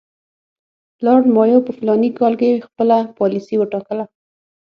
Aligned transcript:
لارډ 1.05 1.25
مایو 1.35 1.65
په 1.67 1.71
فلاني 1.77 2.09
کال 2.19 2.33
کې 2.39 2.63
خپله 2.67 2.97
پالیسي 3.17 3.55
وټاکله. 3.57 4.03